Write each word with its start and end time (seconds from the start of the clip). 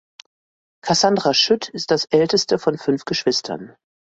Cassandra 0.83 1.31
Schütt 1.35 1.69
ist 1.69 1.91
das 1.91 2.05
älteste 2.05 2.57
von 2.57 2.79
fünf 2.79 3.05
Geschwistern. 3.05 3.75